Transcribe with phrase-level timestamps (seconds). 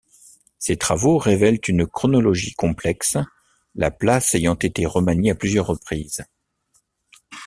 [0.57, 3.17] Ces travaux révèlent une chronologie complexe,
[3.75, 6.23] la place ayant été remaniée à plusieurs reprises.